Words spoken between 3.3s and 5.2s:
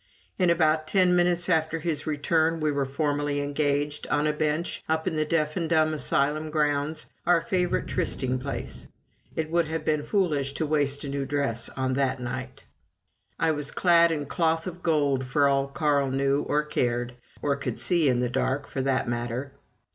engaged, on a bench up in